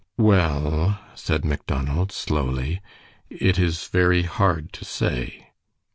[0.17, 2.81] "Well," said Macdonald, slowly,
[3.29, 5.51] "it is very hard to say."